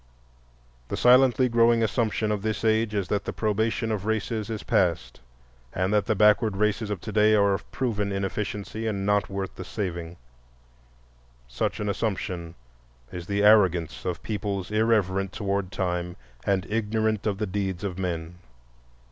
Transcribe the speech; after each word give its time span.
The 0.87 0.97
silently 0.97 1.47
growing 1.47 1.83
assumption 1.83 2.31
of 2.31 2.41
this 2.41 2.65
age 2.65 2.95
is 2.95 3.07
that 3.09 3.25
the 3.25 3.31
probation 3.31 3.91
of 3.91 4.07
races 4.07 4.49
is 4.49 4.63
past, 4.63 5.19
and 5.73 5.93
that 5.93 6.07
the 6.07 6.15
backward 6.15 6.57
races 6.57 6.89
of 6.89 6.99
to 7.01 7.11
day 7.11 7.35
are 7.35 7.53
of 7.53 7.69
proven 7.69 8.11
inefficiency 8.11 8.87
and 8.87 9.05
not 9.05 9.29
worth 9.29 9.53
the 9.53 9.63
saving. 9.63 10.17
Such 11.47 11.79
an 11.79 11.87
assumption 11.87 12.55
is 13.11 13.27
the 13.27 13.43
arrogance 13.43 14.03
of 14.03 14.23
peoples 14.23 14.71
irreverent 14.71 15.33
toward 15.33 15.71
Time 15.71 16.15
and 16.47 16.65
ignorant 16.67 17.27
of 17.27 17.37
the 17.37 17.45
deeds 17.45 17.83
of 17.83 17.99
men. 17.99 18.39